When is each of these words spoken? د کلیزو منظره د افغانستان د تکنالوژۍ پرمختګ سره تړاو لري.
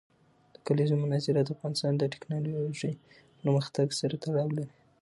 د 0.53 0.55
کلیزو 0.67 0.95
منظره 1.03 1.39
د 1.43 1.49
افغانستان 1.55 1.93
د 1.97 2.03
تکنالوژۍ 2.13 2.93
پرمختګ 3.39 3.87
سره 3.99 4.15
تړاو 4.23 4.49
لري. 4.57 4.73